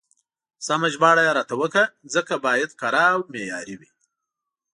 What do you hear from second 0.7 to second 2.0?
ژباړه يې راته وکړه،